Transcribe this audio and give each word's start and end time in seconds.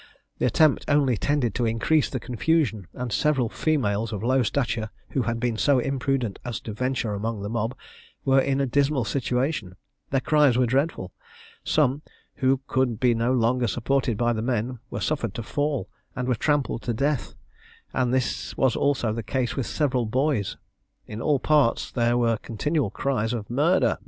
The 0.39 0.47
attempt 0.47 0.85
only 0.87 1.15
tended 1.15 1.53
to 1.53 1.67
increase 1.67 2.09
the 2.09 2.19
confusion, 2.19 2.87
and 2.93 3.13
several 3.13 3.49
females 3.49 4.11
of 4.11 4.23
low 4.23 4.41
stature, 4.41 4.89
who 5.09 5.21
had 5.21 5.39
been 5.39 5.57
so 5.57 5.77
imprudent 5.77 6.39
as 6.43 6.59
to 6.61 6.73
venture 6.73 7.13
among 7.13 7.43
the 7.43 7.49
mob, 7.49 7.75
were 8.25 8.39
in 8.39 8.59
a 8.59 8.65
dismal 8.65 9.05
situation: 9.05 9.75
their 10.09 10.19
cries 10.19 10.57
were 10.57 10.65
dreadful. 10.65 11.11
Some, 11.63 12.01
who 12.37 12.61
could 12.65 12.99
be 12.99 13.13
no 13.13 13.31
longer 13.31 13.67
supported 13.67 14.17
by 14.17 14.33
the 14.33 14.41
men, 14.41 14.79
were 14.89 15.01
suffered 15.01 15.35
to 15.35 15.43
fall, 15.43 15.87
and 16.15 16.27
were 16.27 16.33
trampled 16.33 16.81
to 16.81 16.95
death, 16.95 17.35
and 17.93 18.11
this 18.11 18.57
was 18.57 18.75
also 18.75 19.13
the 19.13 19.21
case 19.21 19.55
with 19.55 19.67
several 19.67 20.07
boys. 20.07 20.57
In 21.05 21.21
all 21.21 21.37
parts 21.37 21.91
there 21.91 22.17
were 22.17 22.37
continual 22.37 22.89
cries 22.89 23.33
of 23.33 23.51
"Murder! 23.51 23.99